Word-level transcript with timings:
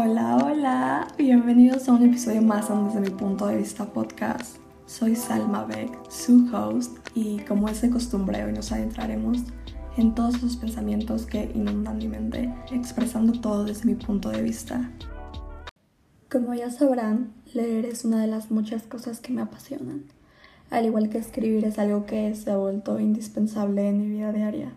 Hola, 0.00 0.36
hola, 0.36 1.08
bienvenidos 1.18 1.88
a 1.88 1.92
un 1.92 2.04
episodio 2.04 2.40
más 2.40 2.68
Desde 2.68 3.00
mi 3.00 3.10
punto 3.10 3.48
de 3.48 3.56
vista 3.56 3.84
podcast. 3.84 4.58
Soy 4.86 5.16
Salma 5.16 5.64
Beck, 5.64 5.90
su 6.08 6.48
host, 6.54 6.96
y 7.16 7.40
como 7.40 7.68
es 7.68 7.82
de 7.82 7.90
costumbre, 7.90 8.44
hoy 8.44 8.52
nos 8.52 8.70
adentraremos 8.70 9.38
en 9.96 10.14
todos 10.14 10.40
los 10.40 10.56
pensamientos 10.56 11.26
que 11.26 11.50
inundan 11.52 11.98
mi 11.98 12.06
mente, 12.06 12.54
expresando 12.70 13.40
todo 13.40 13.64
desde 13.64 13.86
mi 13.86 13.96
punto 13.96 14.28
de 14.28 14.40
vista. 14.40 14.88
Como 16.30 16.54
ya 16.54 16.70
sabrán, 16.70 17.32
leer 17.52 17.84
es 17.84 18.04
una 18.04 18.20
de 18.20 18.28
las 18.28 18.52
muchas 18.52 18.84
cosas 18.84 19.18
que 19.18 19.32
me 19.32 19.42
apasionan. 19.42 20.04
Al 20.70 20.86
igual 20.86 21.08
que 21.08 21.18
escribir 21.18 21.64
es 21.64 21.76
algo 21.80 22.06
que 22.06 22.32
se 22.36 22.52
ha 22.52 22.56
vuelto 22.56 23.00
indispensable 23.00 23.88
en 23.88 24.00
mi 24.00 24.10
vida 24.10 24.32
diaria. 24.32 24.74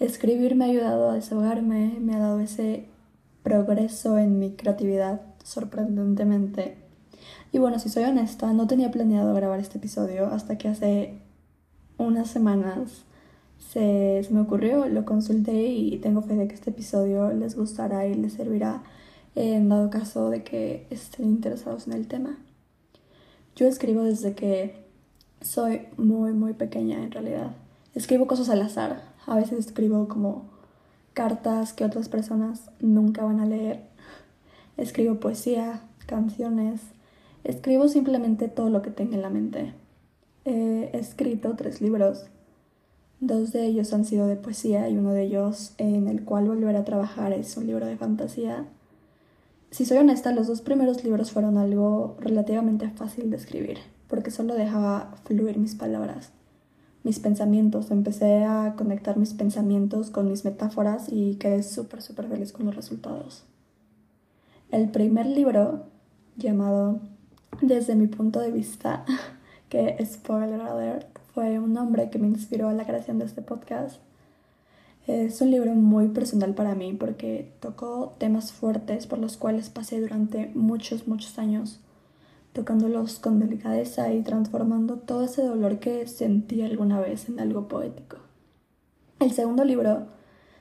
Escribir 0.00 0.56
me 0.56 0.64
ha 0.64 0.68
ayudado 0.68 1.10
a 1.10 1.14
desahogarme, 1.14 1.98
me 2.00 2.16
ha 2.16 2.18
dado 2.18 2.40
ese 2.40 2.88
progreso 3.46 4.18
en 4.18 4.40
mi 4.40 4.56
creatividad 4.56 5.20
sorprendentemente. 5.44 6.78
Y 7.52 7.58
bueno, 7.58 7.78
si 7.78 7.88
soy 7.88 8.02
honesta, 8.02 8.52
no 8.52 8.66
tenía 8.66 8.90
planeado 8.90 9.32
grabar 9.34 9.60
este 9.60 9.78
episodio 9.78 10.26
hasta 10.26 10.58
que 10.58 10.66
hace 10.66 11.20
unas 11.96 12.28
semanas 12.28 13.04
se, 13.70 14.26
me 14.30 14.40
ocurrió, 14.40 14.88
lo 14.88 15.04
consulté 15.04 15.68
y 15.68 15.96
tengo 15.98 16.22
fe 16.22 16.34
de 16.34 16.48
que 16.48 16.56
este 16.56 16.70
episodio 16.70 17.32
les 17.34 17.54
gustará 17.54 18.04
y 18.08 18.14
les 18.14 18.32
servirá 18.32 18.82
en 19.36 19.68
dado 19.68 19.90
caso 19.90 20.28
de 20.28 20.42
que 20.42 20.88
estén 20.90 21.26
interesados 21.26 21.86
en 21.86 21.92
el 21.92 22.08
tema. 22.08 22.40
Yo 23.54 23.68
escribo 23.68 24.02
desde 24.02 24.34
que 24.34 24.74
soy 25.40 25.82
muy, 25.96 26.32
muy 26.32 26.54
pequeña 26.54 27.00
en 27.00 27.12
realidad. 27.12 27.54
Escribo 27.94 28.26
cosas 28.26 28.48
al 28.48 28.62
azar. 28.62 29.04
A 29.24 29.36
veces 29.36 29.60
escribo 29.60 30.08
como 30.08 30.55
cartas 31.16 31.72
que 31.72 31.86
otras 31.86 32.10
personas 32.10 32.70
nunca 32.78 33.24
van 33.24 33.40
a 33.40 33.46
leer. 33.46 33.80
Escribo 34.76 35.18
poesía, 35.18 35.80
canciones. 36.04 36.82
Escribo 37.42 37.88
simplemente 37.88 38.48
todo 38.48 38.68
lo 38.68 38.82
que 38.82 38.90
tenga 38.90 39.16
en 39.16 39.22
la 39.22 39.30
mente. 39.30 39.72
He 40.44 40.90
escrito 40.92 41.56
tres 41.56 41.80
libros. 41.80 42.26
Dos 43.20 43.50
de 43.50 43.64
ellos 43.64 43.94
han 43.94 44.04
sido 44.04 44.26
de 44.26 44.36
poesía 44.36 44.90
y 44.90 44.98
uno 44.98 45.12
de 45.12 45.22
ellos 45.22 45.72
en 45.78 46.06
el 46.06 46.22
cual 46.22 46.48
volver 46.48 46.76
a 46.76 46.84
trabajar 46.84 47.32
es 47.32 47.56
un 47.56 47.66
libro 47.66 47.86
de 47.86 47.96
fantasía. 47.96 48.66
Si 49.70 49.86
soy 49.86 49.96
honesta, 49.96 50.32
los 50.32 50.48
dos 50.48 50.60
primeros 50.60 51.02
libros 51.02 51.32
fueron 51.32 51.56
algo 51.56 52.18
relativamente 52.20 52.90
fácil 52.90 53.30
de 53.30 53.38
escribir, 53.38 53.78
porque 54.06 54.30
solo 54.30 54.54
dejaba 54.54 55.14
fluir 55.24 55.56
mis 55.56 55.76
palabras 55.76 56.30
mis 57.06 57.20
pensamientos, 57.20 57.92
empecé 57.92 58.42
a 58.42 58.74
conectar 58.76 59.16
mis 59.16 59.32
pensamientos 59.32 60.10
con 60.10 60.28
mis 60.28 60.44
metáforas 60.44 61.06
y 61.08 61.36
quedé 61.36 61.62
súper, 61.62 62.02
súper 62.02 62.26
feliz 62.26 62.50
con 62.52 62.66
los 62.66 62.74
resultados. 62.74 63.44
El 64.72 64.90
primer 64.90 65.24
libro, 65.24 65.84
llamado 66.36 66.98
Desde 67.60 67.94
mi 67.94 68.08
punto 68.08 68.40
de 68.40 68.50
vista, 68.50 69.04
que 69.68 70.04
spoiler 70.04 70.60
alert, 70.60 71.06
fue 71.32 71.60
un 71.60 71.74
nombre 71.74 72.10
que 72.10 72.18
me 72.18 72.26
inspiró 72.26 72.68
a 72.68 72.72
la 72.72 72.84
creación 72.84 73.20
de 73.20 73.26
este 73.26 73.40
podcast. 73.40 74.00
Es 75.06 75.40
un 75.40 75.52
libro 75.52 75.72
muy 75.76 76.08
personal 76.08 76.54
para 76.54 76.74
mí 76.74 76.92
porque 76.92 77.52
tocó 77.60 78.16
temas 78.18 78.50
fuertes 78.50 79.06
por 79.06 79.20
los 79.20 79.36
cuales 79.36 79.70
pasé 79.70 80.00
durante 80.00 80.50
muchos, 80.56 81.06
muchos 81.06 81.38
años 81.38 81.78
tocándolos 82.56 83.18
con 83.18 83.38
delicadeza 83.38 84.14
y 84.14 84.22
transformando 84.22 84.96
todo 84.96 85.24
ese 85.24 85.42
dolor 85.42 85.78
que 85.78 86.06
sentí 86.06 86.62
alguna 86.62 86.98
vez 86.98 87.28
en 87.28 87.38
algo 87.38 87.68
poético. 87.68 88.16
El 89.20 89.30
segundo 89.32 89.62
libro 89.62 90.06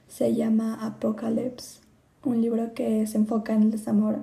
se 0.09 0.35
llama 0.35 0.85
Apocalypse, 0.85 1.79
un 2.25 2.41
libro 2.41 2.73
que 2.73 3.07
se 3.07 3.17
enfoca 3.17 3.53
en 3.53 3.63
el 3.63 3.71
desamor, 3.71 4.19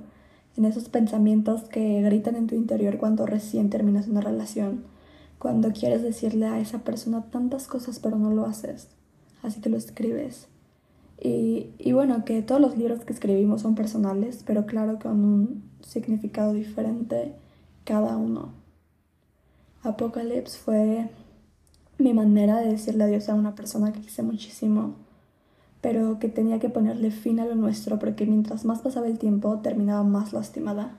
en 0.55 0.67
esos 0.67 0.91
pensamientos 0.91 1.63
que 1.63 2.03
gritan 2.03 2.37
en 2.37 2.47
tu 2.47 2.57
interior 2.57 2.99
cuando 2.99 3.25
recién 3.25 3.71
terminas 3.71 4.07
una 4.07 4.21
relación, 4.21 4.85
cuando 5.39 5.73
quieres 5.73 6.03
decirle 6.03 6.45
a 6.45 6.61
esa 6.61 6.81
persona 6.81 7.25
tantas 7.31 7.69
cosas 7.69 7.99
pero 8.01 8.19
no 8.19 8.33
lo 8.33 8.45
haces, 8.45 8.89
así 9.43 9.63
que 9.63 9.71
lo 9.71 9.79
escribes. 9.79 10.47
Y, 11.19 11.71
y 11.79 11.93
bueno, 11.93 12.27
que 12.27 12.43
todos 12.43 12.61
los 12.61 12.77
libros 12.77 13.03
que 13.07 13.15
escribimos 13.15 13.63
son 13.63 13.75
personales, 13.75 14.43
pero 14.47 14.67
claro 14.67 14.99
con 14.99 15.25
un 15.25 15.63
significado 15.81 16.53
diferente 16.53 17.35
cada 17.85 18.17
uno. 18.17 18.53
Apocalypse 19.83 20.59
fue 20.59 21.11
mi 21.99 22.15
manera 22.15 22.59
de 22.59 22.71
decirle 22.71 23.05
adiós 23.05 23.29
a 23.29 23.35
una 23.35 23.55
persona 23.55 23.93
que 23.93 24.01
quise 24.01 24.23
muchísimo, 24.23 24.95
pero 25.81 26.19
que 26.19 26.29
tenía 26.29 26.59
que 26.59 26.69
ponerle 26.69 27.11
fin 27.11 27.41
a 27.41 27.47
lo 27.47 27.55
nuestro 27.55 27.99
porque 27.99 28.27
mientras 28.27 28.65
más 28.65 28.81
pasaba 28.81 29.07
el 29.07 29.19
tiempo 29.19 29.59
terminaba 29.61 30.03
más 30.03 30.33
lastimada. 30.33 30.99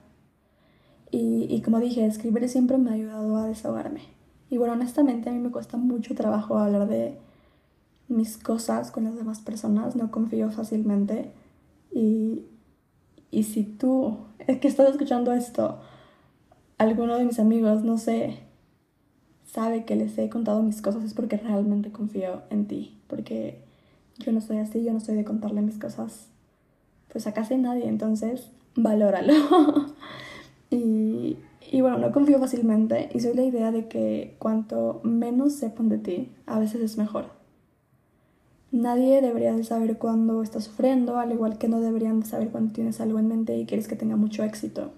Y, 1.10 1.46
y 1.48 1.62
como 1.62 1.78
dije, 1.78 2.04
escribir 2.04 2.48
siempre 2.48 2.76
me 2.76 2.90
ha 2.90 2.94
ayudado 2.94 3.36
a 3.36 3.46
desahogarme. 3.46 4.02
Y 4.50 4.58
bueno, 4.58 4.74
honestamente 4.74 5.30
a 5.30 5.32
mí 5.32 5.38
me 5.38 5.50
cuesta 5.50 5.76
mucho 5.76 6.14
trabajo 6.14 6.58
hablar 6.58 6.88
de 6.88 7.18
mis 8.08 8.36
cosas 8.36 8.90
con 8.90 9.04
las 9.04 9.16
demás 9.16 9.40
personas, 9.40 9.96
no 9.96 10.10
confío 10.10 10.50
fácilmente. 10.50 11.32
Y, 11.92 12.42
y 13.30 13.44
si 13.44 13.64
tú, 13.64 14.18
es 14.38 14.58
que 14.58 14.68
estás 14.68 14.90
escuchando 14.90 15.32
esto, 15.32 15.80
alguno 16.78 17.16
de 17.16 17.24
mis 17.24 17.38
amigos, 17.38 17.82
no 17.82 17.98
sé, 17.98 18.38
sabe 19.44 19.84
que 19.84 19.96
les 19.96 20.16
he 20.18 20.28
contado 20.28 20.62
mis 20.62 20.82
cosas 20.82 21.04
es 21.04 21.14
porque 21.14 21.36
realmente 21.36 21.92
confío 21.92 22.42
en 22.50 22.66
ti, 22.66 22.98
porque 23.06 23.62
yo 24.18 24.32
no 24.32 24.40
soy 24.40 24.58
así, 24.58 24.84
yo 24.84 24.92
no 24.92 25.00
soy 25.00 25.14
de 25.14 25.24
contarle 25.24 25.62
mis 25.62 25.78
cosas 25.78 26.28
pues 27.12 27.26
a 27.28 27.32
casi 27.32 27.56
nadie, 27.56 27.86
entonces 27.86 28.50
valóralo. 28.74 29.32
y, 30.70 31.36
y 31.70 31.80
bueno, 31.80 31.98
no 31.98 32.10
confío 32.10 32.40
fácilmente 32.40 33.08
y 33.14 33.20
soy 33.20 33.34
la 33.34 33.44
idea 33.44 33.70
de 33.70 33.86
que 33.86 34.34
cuanto 34.40 35.00
menos 35.04 35.52
sepan 35.52 35.88
de 35.88 35.98
ti, 35.98 36.32
a 36.46 36.58
veces 36.58 36.80
es 36.80 36.98
mejor. 36.98 37.26
Nadie 38.72 39.22
debería 39.22 39.54
de 39.54 39.62
saber 39.62 39.98
cuándo 39.98 40.42
estás 40.42 40.64
sufriendo, 40.64 41.18
al 41.18 41.30
igual 41.30 41.58
que 41.58 41.68
no 41.68 41.78
deberían 41.78 42.18
de 42.18 42.26
saber 42.26 42.48
cuando 42.48 42.72
tienes 42.72 43.00
algo 43.00 43.20
en 43.20 43.28
mente 43.28 43.56
y 43.56 43.66
quieres 43.66 43.86
que 43.86 43.94
tenga 43.94 44.16
mucho 44.16 44.42
éxito 44.42 44.90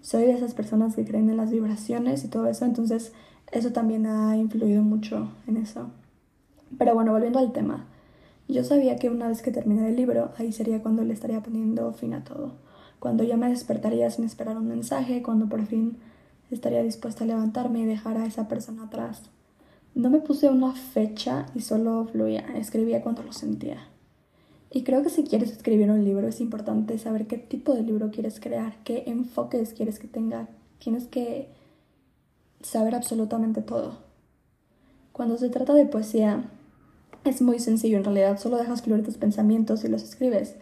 soy 0.00 0.24
de 0.24 0.32
esas 0.32 0.54
personas 0.54 0.94
que 0.94 1.04
creen 1.04 1.30
en 1.30 1.36
las 1.36 1.50
vibraciones 1.50 2.24
y 2.24 2.28
todo 2.28 2.46
eso, 2.46 2.64
entonces 2.64 3.12
eso 3.52 3.72
también 3.72 4.06
ha 4.06 4.36
influido 4.36 4.82
mucho 4.82 5.30
en 5.46 5.56
eso. 5.56 5.90
Pero 6.76 6.94
bueno, 6.94 7.12
volviendo 7.12 7.38
al 7.38 7.52
tema, 7.52 7.86
yo 8.48 8.64
sabía 8.64 8.96
que 8.96 9.10
una 9.10 9.28
vez 9.28 9.42
que 9.42 9.50
terminara 9.50 9.88
el 9.88 9.96
libro, 9.96 10.30
ahí 10.38 10.52
sería 10.52 10.82
cuando 10.82 11.04
le 11.04 11.14
estaría 11.14 11.42
poniendo 11.42 11.92
fin 11.92 12.14
a 12.14 12.24
todo, 12.24 12.52
cuando 12.98 13.24
ya 13.24 13.36
me 13.36 13.48
despertaría 13.48 14.10
sin 14.10 14.24
esperar 14.24 14.56
un 14.56 14.68
mensaje, 14.68 15.22
cuando 15.22 15.48
por 15.48 15.64
fin 15.66 15.96
estaría 16.50 16.82
dispuesta 16.82 17.24
a 17.24 17.26
levantarme 17.26 17.80
y 17.80 17.84
dejar 17.84 18.16
a 18.16 18.26
esa 18.26 18.48
persona 18.48 18.84
atrás. 18.84 19.22
No 19.94 20.10
me 20.10 20.20
puse 20.20 20.48
una 20.48 20.74
fecha 20.74 21.46
y 21.54 21.60
solo 21.60 22.06
fluía, 22.10 22.44
escribía 22.56 23.02
cuando 23.02 23.22
lo 23.22 23.32
sentía. 23.32 23.88
Y 24.70 24.82
creo 24.82 25.02
que 25.02 25.10
si 25.10 25.24
quieres 25.24 25.50
escribir 25.50 25.90
un 25.90 26.04
libro 26.04 26.28
es 26.28 26.40
importante 26.40 26.98
saber 26.98 27.26
qué 27.26 27.38
tipo 27.38 27.74
de 27.74 27.82
libro 27.82 28.10
quieres 28.10 28.38
crear, 28.38 28.76
qué 28.84 29.04
enfoques 29.06 29.72
quieres 29.72 29.98
que 29.98 30.08
tenga. 30.08 30.48
Tienes 30.78 31.06
que 31.06 31.48
saber 32.60 32.94
absolutamente 32.94 33.62
todo. 33.62 33.98
Cuando 35.12 35.38
se 35.38 35.48
trata 35.48 35.72
de 35.74 35.86
poesía 35.86 36.44
es 37.24 37.42
muy 37.42 37.58
sencillo 37.58 37.98
en 37.98 38.04
realidad, 38.04 38.38
solo 38.38 38.58
dejas 38.58 38.82
fluir 38.82 39.04
tus 39.04 39.16
pensamientos 39.16 39.84
y 39.84 39.88
los 39.88 40.02
escribes. 40.02 40.56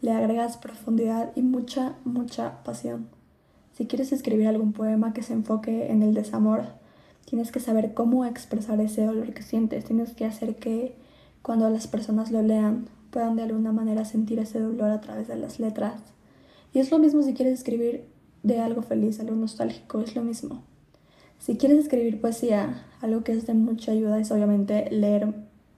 Le 0.00 0.12
agregas 0.12 0.56
profundidad 0.56 1.32
y 1.36 1.42
mucha, 1.42 1.96
mucha 2.04 2.62
pasión. 2.64 3.08
Si 3.74 3.86
quieres 3.86 4.12
escribir 4.12 4.48
algún 4.48 4.72
poema 4.72 5.12
que 5.12 5.22
se 5.22 5.34
enfoque 5.34 5.90
en 5.90 6.02
el 6.02 6.14
desamor, 6.14 6.64
tienes 7.26 7.52
que 7.52 7.60
saber 7.60 7.94
cómo 7.94 8.24
expresar 8.24 8.80
ese 8.80 9.04
dolor 9.04 9.32
que 9.34 9.42
sientes. 9.42 9.84
Tienes 9.84 10.12
que 10.14 10.24
hacer 10.24 10.56
que 10.56 10.96
cuando 11.42 11.68
las 11.70 11.86
personas 11.86 12.30
lo 12.30 12.42
lean 12.42 12.88
puedan 13.10 13.36
de 13.36 13.42
alguna 13.42 13.72
manera 13.72 14.04
sentir 14.04 14.38
ese 14.38 14.60
dolor 14.60 14.90
a 14.90 15.00
través 15.00 15.28
de 15.28 15.36
las 15.36 15.58
letras. 15.60 16.00
Y 16.72 16.78
es 16.78 16.90
lo 16.90 16.98
mismo 16.98 17.22
si 17.22 17.34
quieres 17.34 17.54
escribir 17.58 18.04
de 18.42 18.60
algo 18.60 18.82
feliz, 18.82 19.20
algo 19.20 19.36
nostálgico, 19.36 20.00
es 20.00 20.14
lo 20.14 20.22
mismo. 20.22 20.62
Si 21.38 21.56
quieres 21.56 21.78
escribir 21.78 22.20
poesía, 22.20 22.84
algo 23.00 23.24
que 23.24 23.32
es 23.32 23.46
de 23.46 23.54
mucha 23.54 23.92
ayuda 23.92 24.18
es 24.18 24.30
obviamente 24.30 24.90
leer 24.90 25.34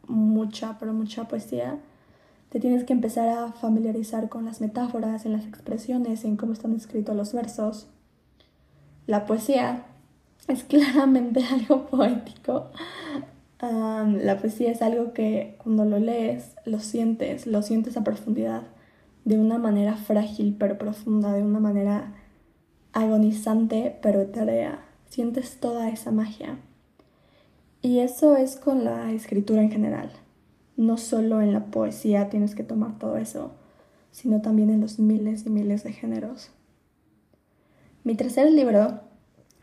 mucha, 0.06 0.78
pero 0.78 0.92
mucha 0.92 1.28
poesía. 1.28 1.78
Te 2.50 2.60
tienes 2.60 2.84
que 2.84 2.92
empezar 2.92 3.28
a 3.28 3.52
familiarizar 3.52 4.28
con 4.28 4.44
las 4.44 4.60
metáforas, 4.60 5.24
en 5.24 5.32
las 5.32 5.46
expresiones, 5.46 6.24
en 6.24 6.36
cómo 6.36 6.52
están 6.52 6.74
escritos 6.74 7.16
los 7.16 7.32
versos. 7.32 7.86
La 9.06 9.24
poesía 9.24 9.86
es 10.48 10.64
claramente 10.68 11.42
algo 11.44 11.86
poético, 11.86 12.70
la 13.62 14.38
poesía 14.38 14.72
es 14.72 14.82
algo 14.82 15.12
que 15.12 15.56
cuando 15.62 15.84
lo 15.84 15.98
lees, 15.98 16.56
lo 16.64 16.80
sientes, 16.80 17.46
lo 17.46 17.62
sientes 17.62 17.96
a 17.96 18.02
profundidad, 18.02 18.62
de 19.24 19.38
una 19.38 19.58
manera 19.58 19.96
frágil 19.96 20.56
pero 20.58 20.78
profunda, 20.78 21.32
de 21.32 21.42
una 21.42 21.60
manera 21.60 22.14
agonizante 22.92 23.96
pero 24.02 24.20
etérea. 24.20 24.84
Sientes 25.08 25.60
toda 25.60 25.90
esa 25.90 26.10
magia. 26.10 26.58
Y 27.82 28.00
eso 28.00 28.36
es 28.36 28.56
con 28.56 28.84
la 28.84 29.12
escritura 29.12 29.62
en 29.62 29.70
general. 29.70 30.10
No 30.76 30.96
solo 30.96 31.40
en 31.40 31.52
la 31.52 31.66
poesía 31.66 32.30
tienes 32.30 32.54
que 32.54 32.64
tomar 32.64 32.98
todo 32.98 33.16
eso. 33.16 33.52
sino 34.10 34.42
también 34.42 34.68
en 34.68 34.82
los 34.82 34.98
miles 34.98 35.46
y 35.46 35.50
miles 35.50 35.84
de 35.84 35.92
géneros. 35.94 36.50
Mi 38.04 38.14
tercer 38.14 38.50
libro 38.52 39.00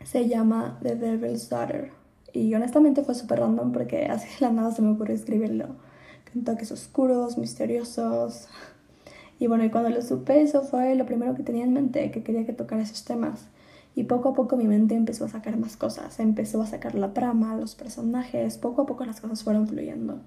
se 0.02 0.28
llama 0.28 0.76
The 0.82 0.96
Devil's 0.96 1.48
Daughter 1.48 1.99
y 2.32 2.54
honestamente 2.54 3.02
fue 3.02 3.14
súper 3.14 3.40
random 3.40 3.72
porque 3.72 4.04
así 4.10 4.28
de 4.28 4.46
la 4.46 4.52
nada 4.52 4.72
se 4.72 4.82
me 4.82 4.90
ocurrió 4.90 5.14
escribirlo 5.14 5.66
con 6.32 6.44
toques 6.44 6.70
oscuros, 6.72 7.38
misteriosos. 7.38 8.48
Y 9.38 9.46
bueno, 9.46 9.64
y 9.64 9.70
cuando 9.70 9.90
lo 9.90 10.02
supe, 10.02 10.42
eso 10.42 10.62
fue 10.62 10.94
lo 10.94 11.06
primero 11.06 11.34
que 11.34 11.42
tenía 11.42 11.64
en 11.64 11.72
mente, 11.72 12.10
que 12.10 12.22
quería 12.22 12.44
que 12.44 12.52
tocara 12.52 12.82
esos 12.82 13.04
temas. 13.04 13.46
Y 13.94 14.04
poco 14.04 14.30
a 14.30 14.34
poco 14.34 14.56
mi 14.56 14.68
mente 14.68 14.94
empezó 14.94 15.24
a 15.24 15.28
sacar 15.28 15.56
más 15.56 15.76
cosas, 15.76 16.20
empezó 16.20 16.62
a 16.62 16.66
sacar 16.66 16.94
la 16.94 17.12
trama, 17.12 17.56
los 17.56 17.74
personajes, 17.74 18.58
poco 18.58 18.82
a 18.82 18.86
poco 18.86 19.04
las 19.04 19.20
cosas 19.20 19.42
fueron 19.42 19.66
fluyendo. 19.66 20.20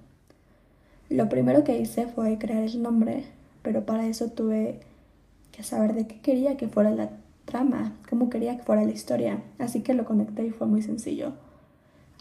Lo 1.09 1.29
primero 1.29 1.63
que 1.63 1.79
hice 1.79 2.07
fue 2.07 2.38
crear 2.38 2.63
el 2.63 2.81
nombre, 2.81 3.23
pero 3.61 3.85
para 3.85 4.07
eso 4.07 4.31
tuve 4.31 4.79
que 5.51 5.63
saber 5.63 5.94
de 5.94 6.07
qué 6.07 6.19
quería 6.19 6.57
que 6.57 6.67
fuera 6.67 6.91
la 6.91 7.11
trama, 7.45 7.94
cómo 8.09 8.29
quería 8.29 8.57
que 8.57 8.63
fuera 8.63 8.83
la 8.83 8.91
historia, 8.91 9.44
así 9.59 9.81
que 9.81 9.94
lo 9.94 10.06
conecté 10.06 10.45
y 10.45 10.49
fue 10.49 10.67
muy 10.67 10.81
sencillo. 10.81 11.33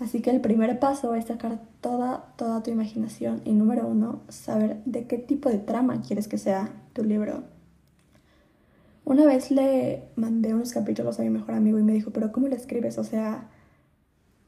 Así 0.03 0.21
que 0.21 0.31
el 0.31 0.41
primer 0.41 0.81
paso 0.81 1.15
es 1.15 1.27
sacar 1.27 1.61
toda, 1.81 2.35
toda 2.37 2.61
tu 2.65 2.73
imaginación 2.73 3.41
y 3.45 3.53
número 3.53 3.87
uno, 3.87 4.23
saber 4.29 4.83
de 4.85 5.07
qué 5.07 5.17
tipo 5.17 5.49
de 5.49 5.59
trama 5.59 6.03
quieres 6.03 6.27
que 6.27 6.39
sea 6.39 6.73
tu 6.93 7.05
libro. 7.05 7.45
Una 9.05 9.25
vez 9.25 9.53
le 9.53 10.03
mandé 10.17 10.55
unos 10.55 10.73
capítulos 10.73 11.21
a 11.21 11.23
mi 11.23 11.31
mejor 11.31 11.55
amigo 11.55 11.79
y 11.79 11.85
me 11.85 11.93
dijo, 11.93 12.11
pero 12.11 12.33
¿cómo 12.33 12.49
lo 12.49 12.57
escribes? 12.57 12.99
O 12.99 13.05
sea, 13.05 13.49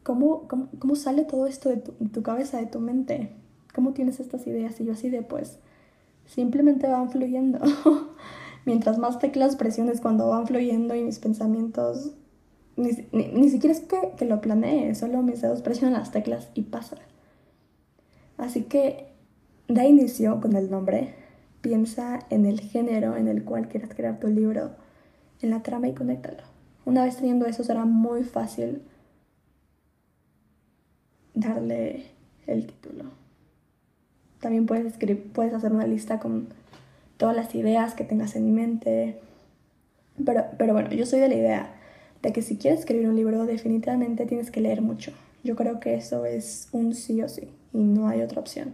¿cómo, 0.03 0.49
cómo, 0.49 0.97
sale 0.97 1.23
todo 1.23 1.47
esto 1.47 1.69
de 1.69 1.77
tu, 1.77 1.93
tu, 1.93 2.23
cabeza, 2.25 2.59
de 2.59 2.67
tu 2.67 2.81
mente? 2.81 3.31
¿Cómo 3.73 3.93
tienes 3.93 4.19
estas 4.19 4.49
ideas? 4.49 4.81
Y 4.81 4.87
yo 4.87 4.93
así 4.93 5.09
de, 5.09 5.23
pues, 5.23 5.61
simplemente 6.27 6.89
van 6.89 7.11
fluyendo. 7.11 7.61
Mientras 8.65 8.99
más 8.99 9.21
teclas 9.21 9.55
presiones 9.55 10.01
cuando 10.01 10.29
van 10.29 10.49
fluyendo 10.49 10.97
y 10.97 11.05
mis 11.05 11.21
pensamientos, 11.21 12.11
ni, 12.77 12.91
ni, 13.13 13.49
siquiera 13.51 13.75
es 13.75 13.81
que, 13.81 14.13
que 14.17 14.25
lo 14.25 14.41
planee, 14.41 14.95
solo 14.95 15.23
mis 15.23 15.41
dedos 15.41 15.63
presionan 15.63 15.99
las 15.99 16.11
teclas 16.11 16.51
y 16.55 16.63
pasa. 16.63 16.97
Así 18.37 18.63
que 18.63 19.07
da 19.69 19.85
inicio 19.85 20.41
con 20.41 20.57
el 20.57 20.71
nombre, 20.71 21.15
Piensa 21.65 22.19
en 22.29 22.45
el 22.45 22.61
género 22.61 23.17
en 23.17 23.27
el 23.27 23.43
cual 23.43 23.69
quieras 23.69 23.95
crear 23.95 24.21
tu 24.21 24.27
libro, 24.27 24.73
en 25.41 25.49
la 25.49 25.63
trama 25.63 25.89
y 25.89 25.95
conéctalo. 25.95 26.43
Una 26.85 27.05
vez 27.05 27.17
teniendo 27.17 27.47
eso 27.47 27.65
será 27.65 27.87
muy 27.87 28.23
fácil 28.23 28.83
darle 31.33 32.05
el 32.47 32.67
título. 32.67 33.05
También 34.41 34.67
puedes, 34.67 34.85
escribir, 34.85 35.33
puedes 35.33 35.55
hacer 35.55 35.73
una 35.73 35.87
lista 35.87 36.21
con 36.21 36.49
todas 37.17 37.35
las 37.35 37.55
ideas 37.55 37.95
que 37.95 38.05
tengas 38.05 38.37
en 38.37 38.55
mente. 38.55 39.19
Pero, 40.23 40.45
pero 40.59 40.75
bueno, 40.75 40.91
yo 40.91 41.07
soy 41.07 41.21
de 41.21 41.29
la 41.29 41.35
idea 41.35 41.74
de 42.25 42.33
que 42.33 42.41
si 42.41 42.57
quieres 42.57 42.81
escribir 42.81 43.07
un 43.07 43.17
libro 43.17 43.45
definitivamente 43.45 44.25
tienes 44.25 44.51
que 44.51 44.63
leer 44.63 44.81
mucho. 44.81 45.13
Yo 45.45 45.57
creo 45.57 45.79
que 45.79 45.95
eso 45.95 46.25
es 46.25 46.69
un 46.73 46.95
sí 46.95 47.21
o 47.21 47.29
sí 47.29 47.51
y 47.75 47.83
no 47.83 48.09
hay 48.09 48.23
otra 48.23 48.41
opción. 48.41 48.73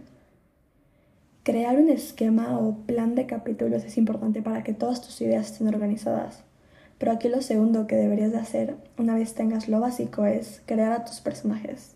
Crear 1.43 1.75
un 1.75 1.89
esquema 1.89 2.57
o 2.57 2.77
plan 2.85 3.13
de 3.13 3.25
capítulos 3.25 3.83
es 3.83 3.97
importante 3.97 4.41
para 4.41 4.63
que 4.63 4.73
todas 4.73 5.01
tus 5.01 5.19
ideas 5.19 5.51
estén 5.51 5.67
organizadas. 5.67 6.43
Pero 6.97 7.11
aquí 7.11 7.27
lo 7.27 7.41
segundo 7.41 7.87
que 7.87 7.97
deberías 7.97 8.31
de 8.31 8.37
hacer 8.37 8.75
una 8.97 9.15
vez 9.15 9.33
tengas 9.33 9.67
lo 9.67 9.81
básico 9.81 10.25
es 10.25 10.61
crear 10.65 10.93
a 10.93 11.03
tus 11.03 11.19
personajes. 11.19 11.95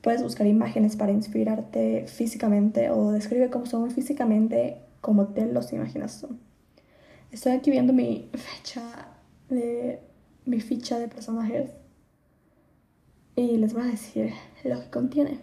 Puedes 0.00 0.24
buscar 0.24 0.48
imágenes 0.48 0.96
para 0.96 1.12
inspirarte 1.12 2.06
físicamente 2.08 2.90
o 2.90 3.12
describe 3.12 3.50
cómo 3.50 3.66
son 3.66 3.88
físicamente 3.92 4.78
como 5.00 5.28
te 5.28 5.46
los 5.46 5.72
imaginas 5.72 6.20
tú. 6.20 6.36
Estoy 7.30 7.52
aquí 7.52 7.70
viendo 7.70 7.92
mi 7.92 8.30
fecha 8.34 8.82
de 9.48 10.00
mi 10.44 10.60
ficha 10.60 10.98
de 10.98 11.08
personajes 11.08 11.70
y 13.36 13.56
les 13.56 13.72
voy 13.72 13.82
a 13.82 13.86
decir 13.86 14.32
lo 14.64 14.80
que 14.80 14.90
contiene. 14.90 15.38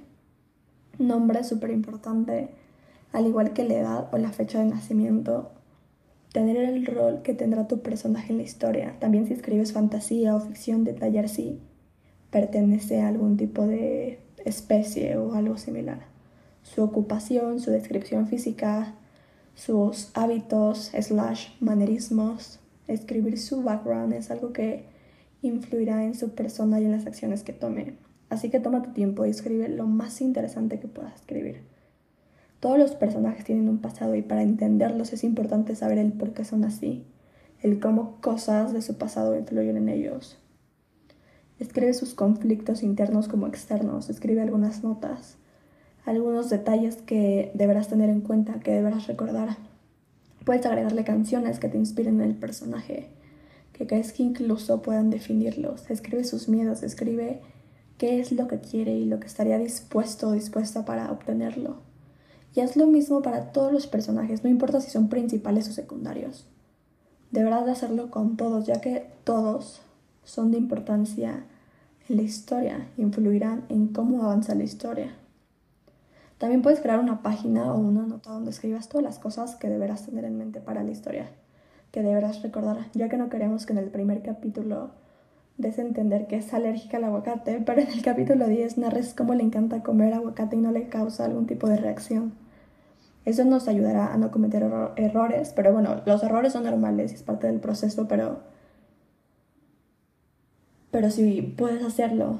Nombre 0.97 1.43
súper 1.43 1.71
importante, 1.71 2.49
al 3.13 3.25
igual 3.25 3.53
que 3.53 3.63
la 3.63 3.75
edad 3.75 4.09
o 4.11 4.17
la 4.17 4.31
fecha 4.31 4.59
de 4.59 4.65
nacimiento, 4.65 5.51
tener 6.33 6.57
el 6.57 6.85
rol 6.85 7.21
que 7.23 7.33
tendrá 7.33 7.67
tu 7.67 7.81
personaje 7.81 8.31
en 8.31 8.37
la 8.37 8.43
historia. 8.43 8.95
También 8.99 9.25
si 9.25 9.33
escribes 9.33 9.73
fantasía 9.73 10.35
o 10.35 10.41
ficción, 10.41 10.83
detallar 10.83 11.29
si 11.29 11.59
pertenece 12.29 13.01
a 13.01 13.07
algún 13.07 13.37
tipo 13.37 13.65
de 13.65 14.19
especie 14.45 15.17
o 15.17 15.33
algo 15.33 15.57
similar. 15.57 16.01
Su 16.63 16.83
ocupación, 16.83 17.59
su 17.59 17.71
descripción 17.71 18.27
física, 18.27 18.93
sus 19.55 20.11
hábitos, 20.13 20.91
slash 20.99 21.49
manerismos. 21.59 22.59
Escribir 22.89 23.37
su 23.37 23.61
background 23.61 24.13
es 24.13 24.31
algo 24.31 24.51
que 24.51 24.85
influirá 25.43 26.03
en 26.03 26.15
su 26.15 26.31
persona 26.31 26.81
y 26.81 26.85
en 26.85 26.91
las 26.91 27.05
acciones 27.05 27.43
que 27.43 27.53
tome. 27.53 27.93
Así 28.29 28.49
que 28.49 28.59
toma 28.59 28.81
tu 28.81 28.91
tiempo 28.93 29.25
y 29.25 29.29
escribe 29.29 29.69
lo 29.69 29.85
más 29.85 30.21
interesante 30.21 30.79
que 30.79 30.87
puedas 30.87 31.15
escribir. 31.15 31.61
Todos 32.59 32.79
los 32.79 32.91
personajes 32.95 33.45
tienen 33.45 33.69
un 33.69 33.77
pasado 33.77 34.15
y 34.15 34.23
para 34.23 34.41
entenderlos 34.41 35.13
es 35.13 35.23
importante 35.23 35.75
saber 35.75 35.99
el 35.99 36.11
por 36.13 36.33
qué 36.33 36.43
son 36.43 36.65
así, 36.65 37.05
el 37.61 37.79
cómo 37.79 38.19
cosas 38.21 38.73
de 38.73 38.81
su 38.81 38.97
pasado 38.97 39.37
influyen 39.37 39.77
en 39.77 39.89
ellos. 39.89 40.39
Escribe 41.59 41.93
sus 41.93 42.15
conflictos 42.15 42.81
internos 42.81 43.27
como 43.27 43.45
externos, 43.45 44.09
escribe 44.09 44.41
algunas 44.41 44.83
notas, 44.83 45.37
algunos 46.05 46.49
detalles 46.49 46.97
que 46.97 47.51
deberás 47.53 47.87
tener 47.87 48.09
en 48.09 48.21
cuenta, 48.21 48.59
que 48.59 48.71
deberás 48.71 49.05
recordar. 49.05 49.68
Puedes 50.45 50.65
agregarle 50.65 51.03
canciones 51.03 51.59
que 51.59 51.69
te 51.69 51.77
inspiren 51.77 52.21
en 52.21 52.29
el 52.29 52.35
personaje, 52.35 53.09
que 53.73 53.87
crees 53.87 54.13
que 54.13 54.23
incluso 54.23 54.81
puedan 54.81 55.09
definirlos. 55.09 55.89
Escribe 55.89 56.23
sus 56.23 56.49
miedos, 56.49 56.83
escribe 56.83 57.41
qué 57.97 58.19
es 58.19 58.31
lo 58.31 58.47
que 58.47 58.59
quiere 58.59 58.93
y 58.93 59.05
lo 59.05 59.19
que 59.19 59.27
estaría 59.27 59.59
dispuesto 59.59 60.29
o 60.29 60.31
dispuesta 60.31 60.85
para 60.85 61.11
obtenerlo. 61.11 61.77
Y 62.55 62.61
es 62.61 62.75
lo 62.75 62.87
mismo 62.87 63.21
para 63.21 63.51
todos 63.51 63.71
los 63.71 63.87
personajes, 63.87 64.43
no 64.43 64.49
importa 64.49 64.81
si 64.81 64.89
son 64.89 65.09
principales 65.09 65.69
o 65.69 65.73
secundarios. 65.73 66.47
Deberás 67.31 67.65
de 67.65 67.73
hacerlo 67.73 68.09
con 68.09 68.37
todos, 68.37 68.65
ya 68.65 68.81
que 68.81 69.05
todos 69.23 69.81
son 70.23 70.51
de 70.51 70.57
importancia 70.57 71.43
en 72.07 72.17
la 72.17 72.23
historia, 72.23 72.87
influirán 72.97 73.65
en 73.69 73.89
cómo 73.89 74.23
avanza 74.23 74.55
la 74.55 74.63
historia. 74.63 75.18
También 76.39 76.61
puedes 76.61 76.79
crear 76.79 76.99
una 76.99 77.21
página 77.21 77.73
o 77.73 77.77
una 77.77 78.03
nota 78.03 78.31
donde 78.31 78.51
escribas 78.51 78.87
todas 78.87 79.03
las 79.03 79.19
cosas 79.19 79.57
que 79.57 79.69
deberás 79.69 80.05
tener 80.05 80.23
en 80.23 80.37
mente 80.37 80.61
para 80.61 80.83
la 80.83 80.91
historia, 80.91 81.29
que 81.91 82.01
deberás 82.01 82.41
recordar, 82.41 82.77
ya 82.93 83.09
que 83.09 83.17
no 83.17 83.29
queremos 83.29 83.65
que 83.65 83.73
en 83.73 83.79
el 83.79 83.89
primer 83.89 84.23
capítulo 84.23 84.91
des 85.57 85.77
entender 85.77 86.27
que 86.27 86.37
es 86.37 86.53
alérgica 86.53 86.95
al 86.95 87.03
aguacate, 87.03 87.61
pero 87.65 87.81
en 87.81 87.89
el 87.89 88.01
capítulo 88.01 88.47
10 88.47 88.77
narres 88.77 89.13
cómo 89.13 89.35
le 89.35 89.43
encanta 89.43 89.83
comer 89.83 90.13
aguacate 90.13 90.55
y 90.55 90.59
no 90.59 90.71
le 90.71 90.87
causa 90.87 91.25
algún 91.25 91.45
tipo 91.45 91.67
de 91.67 91.75
reacción. 91.75 92.33
Eso 93.25 93.43
nos 93.43 93.67
ayudará 93.67 94.13
a 94.13 94.17
no 94.17 94.31
cometer 94.31 94.63
errores, 94.95 95.51
pero 95.53 95.73
bueno, 95.73 96.01
los 96.05 96.23
errores 96.23 96.53
son 96.53 96.63
normales 96.63 97.11
y 97.11 97.15
es 97.15 97.23
parte 97.23 97.47
del 97.47 97.59
proceso, 97.59 98.07
pero, 98.07 98.39
pero 100.89 101.11
si 101.11 101.41
puedes 101.41 101.83
hacerlo 101.83 102.39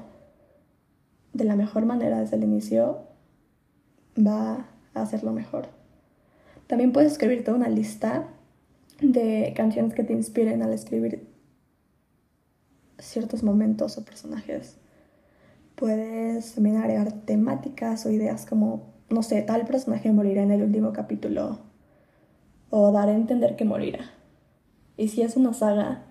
de 1.33 1.43
la 1.43 1.57
mejor 1.57 1.85
manera 1.85 2.21
desde 2.21 2.37
el 2.37 2.45
inicio, 2.45 3.08
va 4.17 4.67
a 4.93 5.01
hacerlo 5.01 5.31
mejor. 5.33 5.67
También 6.67 6.91
puedes 6.91 7.13
escribirte 7.13 7.51
una 7.51 7.69
lista 7.69 8.27
de 9.01 9.53
canciones 9.55 9.93
que 9.93 10.03
te 10.03 10.13
inspiren 10.13 10.61
al 10.61 10.73
escribir 10.73 11.27
ciertos 12.99 13.43
momentos 13.43 13.97
o 13.97 14.05
personajes. 14.05 14.77
Puedes 15.75 16.53
también 16.53 16.77
agregar 16.77 17.11
temáticas 17.11 18.05
o 18.05 18.11
ideas 18.11 18.45
como, 18.45 18.93
no 19.09 19.23
sé, 19.23 19.41
tal 19.41 19.65
personaje 19.65 20.11
morirá 20.11 20.43
en 20.43 20.51
el 20.51 20.61
último 20.63 20.91
capítulo 20.93 21.59
o 22.69 22.91
dar 22.91 23.09
a 23.09 23.15
entender 23.15 23.55
que 23.55 23.65
morirá. 23.65 24.11
Y 24.97 25.07
si 25.07 25.21
es 25.21 25.37
una 25.37 25.53
saga, 25.53 26.03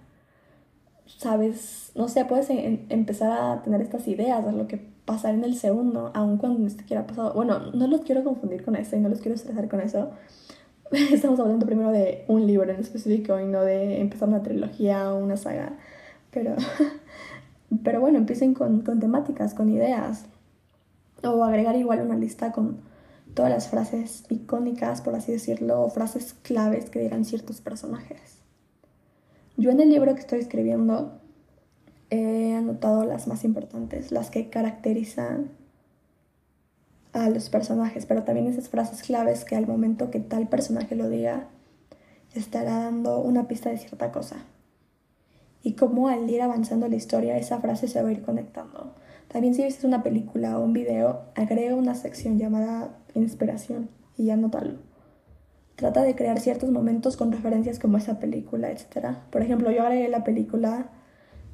sabes, 1.06 1.92
no 1.94 2.08
sé, 2.08 2.24
puedes 2.24 2.48
em, 2.50 2.86
empezar 2.88 3.32
a 3.32 3.62
tener 3.62 3.80
estas 3.80 4.08
ideas 4.08 4.44
de 4.44 4.52
lo 4.52 4.66
que 4.66 4.97
pasará 5.08 5.32
en 5.32 5.42
el 5.42 5.56
segundo, 5.56 6.10
aun 6.14 6.36
cuando 6.36 6.58
ni 6.58 6.68
siquiera 6.68 7.02
ha 7.02 7.06
pasado. 7.06 7.32
Bueno, 7.32 7.72
no 7.72 7.86
los 7.86 8.02
quiero 8.02 8.22
confundir 8.22 8.62
con 8.62 8.76
eso 8.76 8.94
y 8.94 9.00
no 9.00 9.08
los 9.08 9.20
quiero 9.20 9.34
estresar 9.34 9.66
con 9.66 9.80
eso. 9.80 10.10
Estamos 10.92 11.40
hablando 11.40 11.64
primero 11.64 11.90
de 11.90 12.26
un 12.28 12.46
libro 12.46 12.70
en 12.70 12.80
específico 12.80 13.40
y 13.40 13.46
no 13.46 13.62
de 13.62 14.02
empezar 14.02 14.28
una 14.28 14.42
trilogía 14.42 15.10
o 15.10 15.18
una 15.18 15.38
saga. 15.38 15.78
Pero, 16.30 16.56
pero 17.82 18.02
bueno, 18.02 18.18
empiecen 18.18 18.52
con, 18.52 18.82
con 18.82 19.00
temáticas, 19.00 19.54
con 19.54 19.70
ideas. 19.70 20.26
O 21.22 21.42
agregar 21.42 21.74
igual 21.74 22.02
una 22.02 22.16
lista 22.16 22.52
con 22.52 22.82
todas 23.32 23.50
las 23.50 23.68
frases 23.68 24.24
icónicas, 24.28 25.00
por 25.00 25.14
así 25.14 25.32
decirlo, 25.32 25.80
o 25.80 25.88
frases 25.88 26.34
claves 26.42 26.90
que 26.90 27.00
dirán 27.00 27.24
ciertos 27.24 27.62
personajes. 27.62 28.42
Yo 29.56 29.70
en 29.70 29.80
el 29.80 29.88
libro 29.88 30.14
que 30.14 30.20
estoy 30.20 30.40
escribiendo 30.40 31.18
he 32.10 32.54
anotado 32.54 33.04
las 33.04 33.26
más 33.26 33.44
importantes, 33.44 34.12
las 34.12 34.30
que 34.30 34.50
caracterizan 34.50 35.50
a 37.12 37.28
los 37.30 37.48
personajes, 37.50 38.06
pero 38.06 38.24
también 38.24 38.46
esas 38.46 38.68
frases 38.68 39.02
claves 39.02 39.44
que 39.44 39.56
al 39.56 39.66
momento 39.66 40.10
que 40.10 40.20
tal 40.20 40.48
personaje 40.48 40.94
lo 40.94 41.08
diga, 41.08 41.48
estará 42.34 42.78
dando 42.78 43.20
una 43.20 43.48
pista 43.48 43.70
de 43.70 43.78
cierta 43.78 44.12
cosa. 44.12 44.36
Y 45.62 45.72
cómo 45.72 46.08
al 46.08 46.28
ir 46.30 46.42
avanzando 46.42 46.88
la 46.88 46.96
historia 46.96 47.36
esa 47.36 47.58
frase 47.58 47.88
se 47.88 48.02
va 48.02 48.08
a 48.08 48.12
ir 48.12 48.22
conectando. 48.22 48.94
También 49.28 49.54
si 49.54 49.64
viste 49.64 49.86
una 49.86 50.02
película 50.02 50.58
o 50.58 50.64
un 50.64 50.72
video, 50.72 51.22
agrega 51.34 51.74
una 51.74 51.94
sección 51.94 52.38
llamada 52.38 52.96
inspiración 53.14 53.90
y 54.16 54.30
anótalo. 54.30 54.78
Trata 55.76 56.02
de 56.02 56.14
crear 56.14 56.40
ciertos 56.40 56.70
momentos 56.70 57.16
con 57.16 57.30
referencias 57.30 57.78
como 57.78 57.98
esa 57.98 58.18
película, 58.18 58.70
etc. 58.70 59.18
Por 59.30 59.42
ejemplo, 59.42 59.70
yo 59.70 59.82
agregué 59.82 60.08
la 60.08 60.24
película 60.24 60.90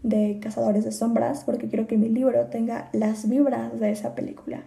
de 0.04 0.38
Cazadores 0.40 0.84
de 0.84 0.92
Sombras 0.92 1.44
porque 1.44 1.66
quiero 1.66 1.88
que 1.88 1.96
mi 1.96 2.10
libro 2.10 2.46
tenga 2.46 2.90
las 2.92 3.28
vibras 3.28 3.80
de 3.80 3.90
esa 3.90 4.14
película. 4.14 4.62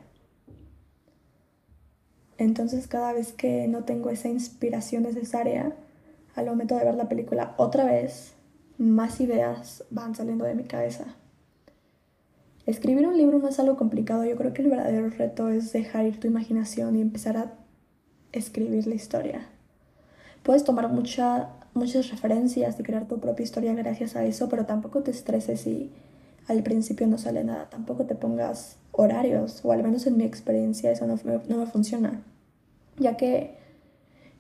Entonces 2.39 2.87
cada 2.87 3.13
vez 3.13 3.33
que 3.33 3.67
no 3.67 3.83
tengo 3.83 4.09
esa 4.09 4.29
inspiración 4.29 5.03
necesaria, 5.03 5.75
al 6.35 6.47
momento 6.47 6.75
de 6.75 6.85
ver 6.85 6.95
la 6.95 7.07
película 7.07 7.53
otra 7.57 7.85
vez, 7.85 8.33
más 8.79 9.21
ideas 9.21 9.83
van 9.91 10.15
saliendo 10.15 10.45
de 10.45 10.55
mi 10.55 10.63
cabeza. 10.63 11.05
Escribir 12.65 13.07
un 13.07 13.17
libro 13.17 13.37
no 13.37 13.47
es 13.47 13.59
algo 13.59 13.77
complicado, 13.77 14.25
yo 14.25 14.35
creo 14.35 14.53
que 14.53 14.63
el 14.63 14.69
verdadero 14.69 15.09
reto 15.09 15.49
es 15.49 15.71
dejar 15.71 16.05
ir 16.05 16.19
tu 16.19 16.27
imaginación 16.27 16.95
y 16.95 17.01
empezar 17.01 17.37
a 17.37 17.53
escribir 18.31 18.87
la 18.87 18.95
historia. 18.95 19.47
Puedes 20.47 20.63
tomar 20.63 20.87
mucha, 20.87 21.49
muchas 21.73 22.09
referencias 22.09 22.79
y 22.79 22.83
crear 22.83 23.05
tu 23.05 23.19
propia 23.19 23.43
historia 23.43 23.73
gracias 23.73 24.15
a 24.15 24.23
eso, 24.23 24.47
pero 24.47 24.65
tampoco 24.65 25.03
te 25.03 25.11
estreses 25.11 25.59
si 25.59 25.91
al 26.47 26.63
principio 26.63 27.05
no 27.05 27.17
sale 27.17 27.43
nada. 27.43 27.69
Tampoco 27.69 28.05
te 28.05 28.15
pongas 28.15 28.77
horarios, 28.93 29.59
o 29.65 29.73
al 29.73 29.83
menos 29.83 30.07
en 30.07 30.15
mi 30.15 30.23
experiencia 30.23 30.89
eso 30.89 31.05
no, 31.05 31.19
no 31.49 31.57
me 31.57 31.65
funciona. 31.65 32.23
Ya 32.97 33.17
que 33.17 33.57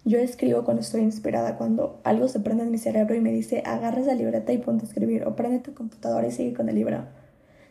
yo 0.05 0.17
escribo 0.17 0.63
cuando 0.63 0.79
estoy 0.79 1.01
inspirada, 1.01 1.57
cuando 1.57 1.99
algo 2.05 2.29
se 2.29 2.39
prende 2.39 2.63
en 2.63 2.71
mi 2.71 2.77
cerebro 2.77 3.13
y 3.13 3.19
me 3.19 3.33
dice, 3.33 3.61
agarra 3.65 3.99
esa 3.99 4.15
libreta 4.15 4.53
y 4.53 4.59
ponte 4.59 4.85
a 4.85 4.87
escribir, 4.87 5.25
o 5.25 5.35
prende 5.35 5.59
tu 5.59 5.73
computadora 5.73 6.25
y 6.25 6.31
sigue 6.31 6.53
con 6.53 6.69
el 6.69 6.75
libro. 6.75 7.03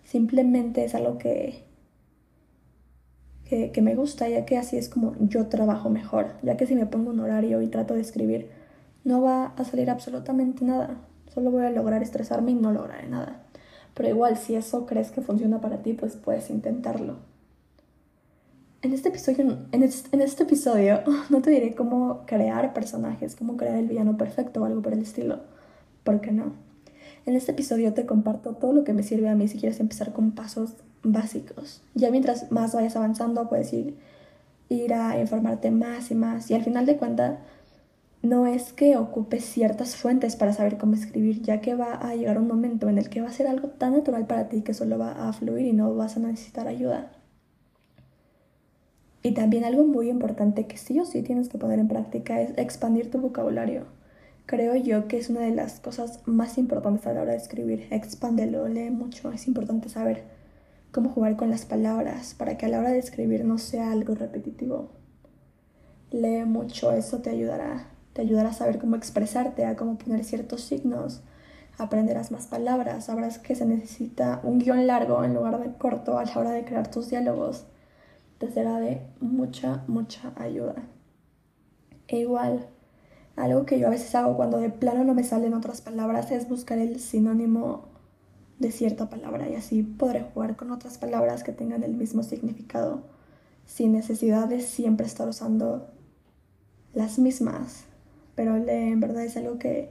Simplemente 0.04 0.84
es 0.84 0.94
algo 0.94 1.16
que, 1.16 1.64
que, 3.48 3.80
me 3.80 3.94
gusta, 3.94 4.28
ya 4.28 4.44
que 4.44 4.58
así 4.58 4.76
es 4.76 4.88
como 4.88 5.14
yo 5.20 5.46
trabajo 5.46 5.88
mejor, 5.88 6.32
ya 6.42 6.56
que 6.56 6.66
si 6.66 6.74
me 6.74 6.86
pongo 6.86 7.10
un 7.10 7.20
horario 7.20 7.62
y 7.62 7.68
trato 7.68 7.94
de 7.94 8.00
escribir, 8.00 8.50
no 9.04 9.22
va 9.22 9.52
a 9.56 9.64
salir 9.64 9.88
absolutamente 9.88 10.64
nada, 10.64 10.98
solo 11.32 11.52
voy 11.52 11.64
a 11.64 11.70
lograr 11.70 12.02
estresarme 12.02 12.50
y 12.50 12.54
no 12.54 12.72
lograré 12.72 13.08
nada. 13.08 13.42
Pero 13.94 14.08
igual, 14.08 14.36
si 14.36 14.56
eso 14.56 14.84
crees 14.84 15.10
que 15.10 15.22
funciona 15.22 15.60
para 15.60 15.82
ti, 15.82 15.92
pues 15.92 16.16
puedes 16.16 16.50
intentarlo. 16.50 17.16
En 18.82 18.92
este 18.92 19.08
episodio, 19.08 19.58
en 19.72 19.82
este, 19.82 20.42
episodio 20.42 21.00
no 21.30 21.40
te 21.40 21.50
diré 21.50 21.74
cómo 21.74 22.24
crear 22.26 22.74
personajes, 22.74 23.36
cómo 23.36 23.56
crear 23.56 23.76
el 23.76 23.86
villano 23.86 24.16
perfecto 24.18 24.60
o 24.60 24.64
algo 24.64 24.82
por 24.82 24.92
el 24.92 25.02
estilo. 25.02 25.40
¿Por 26.04 26.20
qué 26.20 26.32
no? 26.32 26.52
En 27.26 27.34
este 27.34 27.52
episodio 27.52 27.94
te 27.94 28.06
comparto 28.06 28.54
todo 28.54 28.72
lo 28.72 28.84
que 28.84 28.92
me 28.92 29.02
sirve 29.02 29.28
a 29.28 29.34
mí 29.34 29.48
si 29.48 29.58
quieres 29.58 29.80
empezar 29.80 30.12
con 30.12 30.32
pasos 30.32 30.74
básicos. 31.12 31.82
Ya 31.94 32.10
mientras 32.10 32.50
más 32.50 32.74
vayas 32.74 32.96
avanzando, 32.96 33.48
puedes 33.48 33.72
ir, 33.72 33.96
ir 34.68 34.94
a 34.94 35.18
informarte 35.20 35.70
más 35.70 36.10
y 36.10 36.14
más. 36.14 36.50
Y 36.50 36.54
al 36.54 36.64
final 36.64 36.86
de 36.86 36.96
cuentas, 36.96 37.38
no 38.22 38.46
es 38.46 38.72
que 38.72 38.96
ocupes 38.96 39.44
ciertas 39.44 39.96
fuentes 39.96 40.36
para 40.36 40.52
saber 40.52 40.78
cómo 40.78 40.94
escribir, 40.94 41.42
ya 41.42 41.60
que 41.60 41.74
va 41.74 41.94
a 41.94 42.14
llegar 42.14 42.38
un 42.38 42.48
momento 42.48 42.88
en 42.88 42.98
el 42.98 43.08
que 43.08 43.20
va 43.20 43.28
a 43.28 43.32
ser 43.32 43.46
algo 43.46 43.68
tan 43.68 43.92
natural 43.92 44.26
para 44.26 44.48
ti 44.48 44.62
que 44.62 44.74
solo 44.74 44.98
va 44.98 45.28
a 45.28 45.32
fluir 45.32 45.66
y 45.66 45.72
no 45.72 45.94
vas 45.94 46.16
a 46.16 46.20
necesitar 46.20 46.66
ayuda. 46.66 47.12
Y 49.22 49.32
también 49.32 49.64
algo 49.64 49.84
muy 49.84 50.08
importante 50.08 50.66
que 50.66 50.76
sí 50.76 51.00
o 51.00 51.04
sí 51.04 51.22
tienes 51.22 51.48
que 51.48 51.58
poner 51.58 51.78
en 51.78 51.88
práctica 51.88 52.40
es 52.40 52.56
expandir 52.58 53.10
tu 53.10 53.18
vocabulario. 53.18 53.84
Creo 54.46 54.76
yo 54.76 55.08
que 55.08 55.18
es 55.18 55.28
una 55.30 55.40
de 55.40 55.50
las 55.50 55.80
cosas 55.80 56.20
más 56.26 56.58
importantes 56.58 57.04
a 57.06 57.12
la 57.12 57.22
hora 57.22 57.32
de 57.32 57.38
escribir. 57.38 57.88
Expándelo, 57.90 58.68
lee 58.68 58.90
mucho. 58.90 59.32
Es 59.32 59.48
importante 59.48 59.88
saber 59.88 60.22
cómo 60.96 61.10
jugar 61.10 61.36
con 61.36 61.50
las 61.50 61.66
palabras 61.66 62.34
para 62.34 62.56
que 62.56 62.64
a 62.64 62.70
la 62.70 62.78
hora 62.78 62.90
de 62.90 62.98
escribir 62.98 63.44
no 63.44 63.58
sea 63.58 63.92
algo 63.92 64.14
repetitivo. 64.14 64.88
Lee 66.10 66.46
mucho, 66.46 66.90
eso 66.90 67.18
te 67.18 67.28
ayudará. 67.28 67.90
Te 68.14 68.22
ayudará 68.22 68.48
a 68.48 68.54
saber 68.54 68.78
cómo 68.78 68.96
expresarte, 68.96 69.66
a 69.66 69.76
cómo 69.76 69.98
poner 69.98 70.24
ciertos 70.24 70.62
signos. 70.62 71.22
Aprenderás 71.76 72.30
más 72.30 72.46
palabras, 72.46 73.04
sabrás 73.04 73.38
que 73.38 73.54
se 73.54 73.66
necesita 73.66 74.40
un 74.42 74.58
guion 74.58 74.86
largo 74.86 75.22
en 75.22 75.34
lugar 75.34 75.60
de 75.60 75.76
corto 75.76 76.16
a 76.16 76.24
la 76.24 76.38
hora 76.38 76.52
de 76.52 76.64
crear 76.64 76.90
tus 76.90 77.10
diálogos 77.10 77.66
te 78.38 78.50
será 78.50 78.80
de 78.80 79.02
mucha, 79.20 79.84
mucha 79.86 80.32
ayuda. 80.36 80.74
E 82.08 82.18
igual, 82.18 82.68
algo 83.34 83.66
que 83.66 83.78
yo 83.78 83.88
a 83.88 83.90
veces 83.90 84.14
hago 84.14 84.36
cuando 84.36 84.58
de 84.58 84.70
plano 84.70 85.04
no 85.04 85.14
me 85.14 85.24
salen 85.24 85.54
otras 85.54 85.80
palabras 85.80 86.30
es 86.30 86.48
buscar 86.48 86.78
el 86.78 87.00
sinónimo 87.00 87.95
de 88.58 88.70
cierta 88.70 89.10
palabra 89.10 89.48
y 89.48 89.54
así 89.54 89.82
podré 89.82 90.22
jugar 90.22 90.56
con 90.56 90.70
otras 90.70 90.98
palabras 90.98 91.42
que 91.42 91.52
tengan 91.52 91.82
el 91.82 91.94
mismo 91.94 92.22
significado 92.22 93.02
sin 93.66 93.92
necesidad 93.92 94.48
de 94.48 94.60
siempre 94.60 95.06
estar 95.06 95.28
usando 95.28 95.90
las 96.94 97.18
mismas. 97.18 97.84
Pero 98.34 98.56
en 98.56 99.00
verdad 99.00 99.24
es 99.24 99.36
algo 99.36 99.58
que 99.58 99.90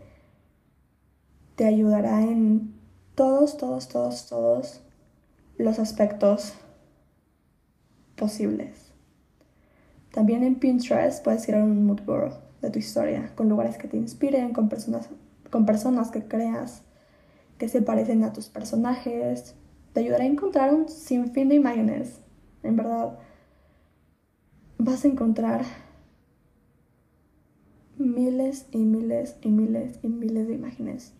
te 1.55 1.65
ayudará 1.65 2.21
en 2.21 2.73
todos, 3.15 3.57
todos, 3.57 3.87
todos, 3.87 4.27
todos 4.27 4.81
los 5.57 5.79
aspectos 5.79 6.53
posibles. 8.15 8.91
También 10.11 10.43
en 10.43 10.55
Pinterest 10.55 11.23
puedes 11.23 11.45
crear 11.45 11.63
un 11.63 11.85
mood 11.85 12.01
board 12.05 12.33
de 12.61 12.69
tu 12.69 12.79
historia, 12.79 13.31
con 13.35 13.49
lugares 13.49 13.77
que 13.77 13.87
te 13.87 13.97
inspiren, 13.97 14.53
con 14.53 14.69
personas, 14.69 15.09
con 15.49 15.65
personas 15.65 16.09
que 16.09 16.23
creas 16.23 16.84
que 17.57 17.69
se 17.69 17.81
parecen 17.81 18.23
a 18.23 18.33
tus 18.33 18.49
personajes. 18.49 19.55
Te 19.93 20.01
ayudará 20.01 20.23
a 20.23 20.27
encontrar 20.27 20.73
un 20.73 20.89
sinfín 20.89 21.49
de 21.49 21.55
imágenes. 21.55 22.19
En 22.63 22.75
verdad, 22.75 23.19
vas 24.77 25.05
a 25.05 25.07
encontrar 25.07 25.63
miles 27.97 28.67
y 28.71 28.79
miles 28.79 29.37
y 29.41 29.49
miles 29.49 29.99
y 30.03 30.07
miles 30.07 30.47
de 30.47 30.53
imágenes. 30.53 31.13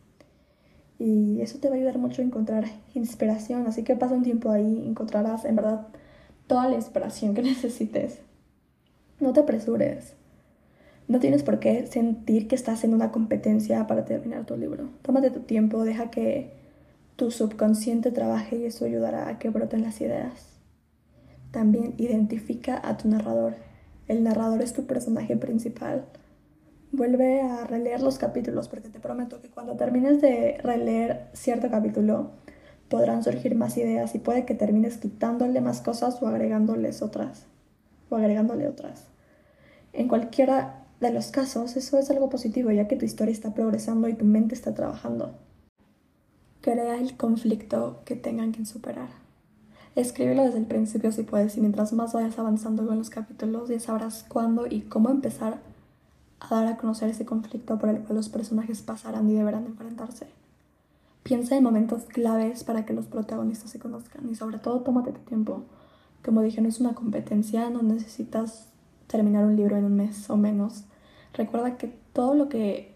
Y 0.98 1.42
eso 1.42 1.60
te 1.60 1.70
va 1.70 1.75
a 1.75 1.77
ayudar 1.77 1.98
mucho 1.98 2.22
a 2.22 2.25
encontrar 2.25 2.65
inspiración. 2.94 3.68
Así 3.68 3.84
que 3.84 3.96
pasa 3.96 4.15
un 4.15 4.24
tiempo 4.24 4.51
ahí, 4.51 4.86
encontrarás 4.88 5.46
en 5.46 5.56
verdad 5.56 5.88
toda 6.48 6.70
la 6.70 6.75
inspiración 6.75 7.34
que 7.34 7.42
necesites. 7.44 8.20
No 9.20 9.34
te 9.34 9.42
apresures. 9.42 10.13
No 11.08 11.20
tienes 11.20 11.44
por 11.44 11.60
qué 11.60 11.86
sentir 11.86 12.48
que 12.48 12.56
estás 12.56 12.84
en 12.84 12.94
una 12.94 13.12
competencia 13.12 13.86
para 13.86 14.06
terminar 14.06 14.46
tu 14.46 14.58
libro. 14.58 14.90
Tómate 15.04 15.30
tu 15.30 15.42
tiempo, 15.42 15.84
deja 15.84 16.10
que 16.10 16.52
tu 17.16 17.32
subconsciente 17.32 18.12
trabaje 18.12 18.58
y 18.58 18.66
eso 18.66 18.86
ayudará 18.86 19.28
a 19.28 19.38
que 19.38 19.50
broten 19.50 19.84
las 19.84 20.02
ideas. 20.02 20.48
También 21.52 21.94
identifica 21.98 22.82
a 22.84 22.98
tu 22.98 23.08
narrador. 23.08 23.56
El 24.08 24.24
narrador 24.24 24.62
es 24.62 24.74
tu 24.74 24.86
personaje 24.86 25.38
principal. 25.38 26.06
Vuelve 26.92 27.42
a 27.42 27.66
releer 27.66 28.02
los 28.02 28.18
capítulos 28.18 28.68
porque 28.68 28.90
te 28.90 29.00
prometo 29.00 29.42
que 29.42 29.50
cuando 29.50 29.76
termines 29.76 30.22
de 30.22 30.58
releer 30.64 31.28
cierto 31.34 31.70
capítulo, 31.70 32.32
podrán 32.90 33.24
surgir 33.24 33.56
más 33.56 33.78
ideas 33.78 34.16
y 34.16 34.20
puede 34.20 34.46
que 34.46 34.56
termines 34.56 34.98
quitándole 34.98 35.62
más 35.62 35.82
cosas 35.82 36.22
o 36.22 36.28
agregándoles 36.28 37.02
otras 37.02 37.46
o 38.10 38.16
agregándole 38.16 38.68
otras. 38.68 39.08
En 39.94 40.08
cualquiera 40.08 40.85
de 41.00 41.12
los 41.12 41.28
casos, 41.28 41.75
eso 41.75 41.98
es 41.98 42.10
algo 42.10 42.30
positivo 42.30 42.72
ya 42.72 42.88
que 42.88 42.96
tu 42.96 43.06
historia 43.06 43.34
está 43.34 43.54
progresando 43.54 44.08
y 44.08 44.14
tu 44.14 44.25
mente 44.25 44.56
está 44.56 44.74
trabajando. 44.74 45.36
Crea 46.62 46.98
el 46.98 47.18
conflicto 47.18 48.02
que 48.06 48.16
tengan 48.16 48.52
que 48.52 48.66
superar. 48.66 49.10
Escríbelo 49.96 50.44
desde 50.44 50.58
el 50.58 50.66
principio 50.66 51.12
si 51.12 51.24
puedes 51.24 51.56
y 51.58 51.62
mientras 51.62 51.94
más 51.94 52.14
vayas 52.14 52.38
avanzando 52.40 52.86
con 52.86 52.98
los 52.98 53.10
capítulos 53.10 53.70
ya 53.70 53.80
sabrás 53.80 54.25
cuándo 54.28 54.68
y 54.68 54.82
cómo 54.82 55.10
empezar 55.10 55.60
a 56.40 56.56
dar 56.56 56.68
a 56.68 56.78
conocer 56.78 57.10
ese 57.10 57.25
conflicto 57.25 57.78
por 57.78 57.90
el 57.90 58.00
cual 58.00 58.18
los 58.18 58.30
personajes 58.30 58.82
pasarán 58.82 59.30
y 59.30 59.34
deberán 59.34 59.66
enfrentarse. 59.66 60.28
Piensa 61.24 61.56
en 61.56 61.64
momentos 61.64 62.04
claves 62.04 62.64
para 62.64 62.86
que 62.86 62.94
los 62.94 63.08
protagonistas 63.08 63.72
se 63.72 63.80
conozcan 63.80 64.30
y 64.30 64.36
sobre 64.36 64.60
todo 64.60 64.82
tómate 64.82 65.12
tu 65.12 65.22
tiempo. 65.22 65.64
Como 66.24 66.42
dije, 66.42 66.62
no 66.62 66.70
es 66.70 66.80
una 66.80 66.94
competencia, 66.94 67.70
no 67.70 67.82
necesitas 67.82 68.68
terminar 69.08 69.46
un 69.46 69.56
libro 69.56 69.78
en 69.78 69.86
un 69.86 69.96
mes 69.96 70.30
o 70.30 70.38
menos. 70.38 70.84
Recuerda 71.34 71.78
que 71.78 71.94
todo 72.14 72.34
lo 72.36 72.50
que 72.50 72.96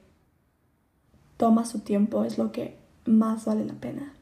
toma 1.38 1.66
su 1.66 1.80
tiempo 1.80 2.24
es 2.24 2.38
lo 2.38 2.52
que 2.52 2.78
más 3.06 3.46
vale 3.46 3.66
la 3.66 3.74
pena. 3.74 4.14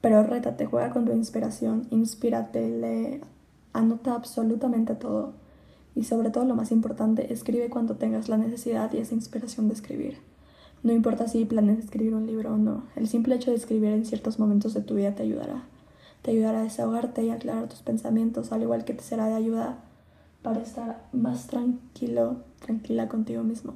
Pero 0.00 0.22
rétate, 0.22 0.66
juega 0.66 0.90
con 0.90 1.04
tu 1.04 1.12
inspiración, 1.12 1.86
inspírate, 1.90 2.68
lee, 2.68 3.20
anota 3.72 4.14
absolutamente 4.14 4.94
todo. 4.94 5.34
Y 5.94 6.04
sobre 6.04 6.30
todo 6.30 6.44
lo 6.44 6.54
más 6.54 6.72
importante, 6.72 7.32
escribe 7.32 7.68
cuando 7.68 7.96
tengas 7.96 8.28
la 8.28 8.38
necesidad 8.38 8.92
y 8.92 8.98
esa 8.98 9.14
inspiración 9.14 9.68
de 9.68 9.74
escribir. 9.74 10.18
No 10.82 10.92
importa 10.92 11.28
si 11.28 11.44
planeas 11.44 11.78
escribir 11.78 12.14
un 12.14 12.26
libro 12.26 12.54
o 12.54 12.56
no, 12.56 12.84
el 12.96 13.06
simple 13.06 13.34
hecho 13.34 13.50
de 13.50 13.58
escribir 13.58 13.90
en 13.90 14.06
ciertos 14.06 14.38
momentos 14.38 14.72
de 14.72 14.80
tu 14.80 14.94
vida 14.94 15.14
te 15.14 15.24
ayudará. 15.24 15.64
Te 16.22 16.30
ayudará 16.30 16.60
a 16.60 16.64
desahogarte 16.64 17.22
y 17.22 17.30
aclarar 17.30 17.68
tus 17.68 17.80
pensamientos, 17.80 18.52
al 18.52 18.62
igual 18.62 18.84
que 18.86 18.94
te 18.94 19.02
será 19.02 19.26
de 19.26 19.34
ayuda 19.34 19.78
para 20.42 20.60
estar 20.60 21.08
más 21.12 21.46
tranquilo, 21.46 22.36
tranquila 22.60 23.08
contigo 23.08 23.42
mismo. 23.42 23.74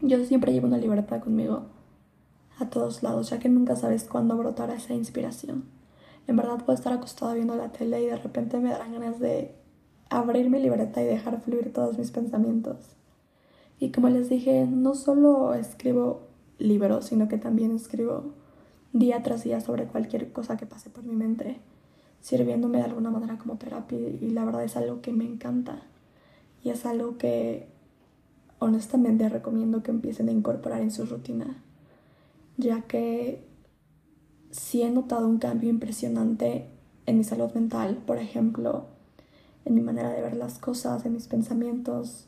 Yo 0.00 0.24
siempre 0.24 0.52
llevo 0.52 0.66
una 0.66 0.78
libreta 0.78 1.20
conmigo 1.20 1.66
a 2.58 2.70
todos 2.70 3.02
lados, 3.02 3.30
ya 3.30 3.38
que 3.38 3.48
nunca 3.48 3.76
sabes 3.76 4.04
cuándo 4.04 4.36
brotará 4.36 4.74
esa 4.74 4.94
inspiración. 4.94 5.64
En 6.26 6.36
verdad 6.36 6.64
puedo 6.64 6.74
estar 6.74 6.92
acostada 6.92 7.34
viendo 7.34 7.56
la 7.56 7.72
tele 7.72 8.02
y 8.02 8.06
de 8.06 8.16
repente 8.16 8.58
me 8.60 8.70
darán 8.70 8.92
ganas 8.92 9.18
de 9.18 9.54
abrir 10.10 10.50
mi 10.50 10.60
libreta 10.60 11.02
y 11.02 11.06
dejar 11.06 11.40
fluir 11.40 11.72
todos 11.72 11.98
mis 11.98 12.10
pensamientos. 12.10 12.96
Y 13.78 13.92
como 13.92 14.08
les 14.10 14.28
dije, 14.28 14.66
no 14.66 14.94
solo 14.94 15.54
escribo 15.54 16.28
libros, 16.58 17.06
sino 17.06 17.28
que 17.28 17.38
también 17.38 17.74
escribo 17.74 18.34
día 18.92 19.22
tras 19.22 19.44
día 19.44 19.60
sobre 19.60 19.86
cualquier 19.86 20.32
cosa 20.32 20.56
que 20.56 20.66
pase 20.66 20.90
por 20.90 21.04
mi 21.04 21.14
mente, 21.14 21.60
sirviéndome 22.20 22.78
de 22.78 22.84
alguna 22.84 23.10
manera 23.10 23.38
como 23.38 23.56
terapia 23.56 23.98
y 23.98 24.30
la 24.30 24.44
verdad 24.44 24.64
es 24.64 24.76
algo 24.76 25.00
que 25.00 25.12
me 25.12 25.24
encanta 25.24 25.82
y 26.62 26.70
es 26.70 26.84
algo 26.86 27.16
que 27.16 27.68
honestamente 28.58 29.28
recomiendo 29.28 29.82
que 29.82 29.90
empiecen 29.90 30.28
a 30.28 30.32
incorporar 30.32 30.82
en 30.82 30.90
su 30.90 31.06
rutina, 31.06 31.62
ya 32.58 32.82
que 32.82 33.42
sí 34.50 34.82
he 34.82 34.90
notado 34.90 35.26
un 35.26 35.38
cambio 35.38 35.70
impresionante 35.70 36.66
en 37.06 37.18
mi 37.18 37.24
salud 37.24 37.50
mental, 37.52 37.96
por 38.06 38.18
ejemplo, 38.18 38.86
en 39.64 39.74
mi 39.74 39.80
manera 39.80 40.10
de 40.10 40.22
ver 40.22 40.36
las 40.36 40.58
cosas, 40.58 41.06
en 41.06 41.14
mis 41.14 41.26
pensamientos. 41.26 42.26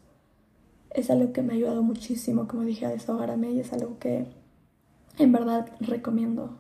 Es 0.90 1.10
algo 1.10 1.32
que 1.32 1.42
me 1.42 1.52
ha 1.52 1.56
ayudado 1.56 1.82
muchísimo, 1.82 2.48
como 2.48 2.62
dije, 2.62 2.86
a 2.86 2.90
desahogarme 2.90 3.52
y 3.52 3.60
es 3.60 3.72
algo 3.72 3.98
que 3.98 4.26
en 5.18 5.32
verdad 5.32 5.70
recomiendo. 5.80 6.58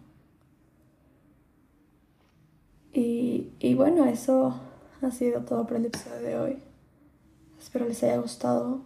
Y, 2.94 3.74
bueno, 3.74 4.04
eso 4.04 4.54
ha 5.00 5.10
sido 5.10 5.40
todo 5.42 5.66
por 5.66 5.78
el 5.78 5.86
episodio 5.86 6.20
de 6.20 6.38
hoy. 6.38 6.58
Espero 7.58 7.86
les 7.86 8.02
haya 8.02 8.18
gustado 8.18 8.82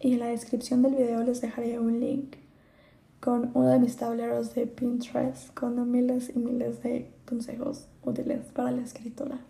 y 0.00 0.14
en 0.14 0.20
la 0.20 0.28
descripción 0.28 0.82
del 0.82 0.94
video 0.94 1.22
les 1.22 1.40
dejaré 1.40 1.78
un 1.78 2.00
link 2.00 2.36
con 3.20 3.50
uno 3.54 3.68
de 3.68 3.78
mis 3.78 3.96
tableros 3.96 4.54
de 4.54 4.66
Pinterest 4.66 5.52
con 5.54 5.90
miles 5.90 6.30
y 6.34 6.38
miles 6.38 6.82
de 6.82 7.10
consejos 7.26 7.88
útiles 8.02 8.46
para 8.52 8.70
la 8.70 8.82
escritura. 8.82 9.40